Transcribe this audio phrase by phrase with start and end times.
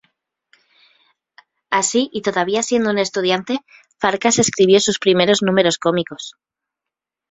[1.69, 3.59] Así, y todavía siendo un estudiante,
[3.99, 6.33] Farkas escribió sus primeros números cómicos.